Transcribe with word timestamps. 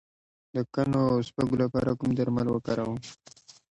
د 0.55 0.57
کنو 0.73 1.01
او 1.13 1.19
سپږو 1.27 1.55
لپاره 1.63 1.97
کوم 1.99 2.11
درمل 2.17 2.47
وکاروم؟ 2.51 2.99